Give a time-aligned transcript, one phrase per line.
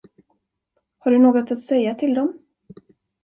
[0.97, 2.39] Har du något att säga till dem?